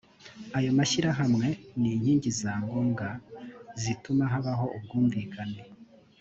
ayo 0.57 0.69
mashyirahamwe 0.77 1.47
ni 1.79 1.89
inkingi 1.95 2.29
za 2.41 2.51
ngombwa 2.63 3.07
zituma 3.81 4.23
habaho 4.33 4.65
ubwumvikane 4.77 5.61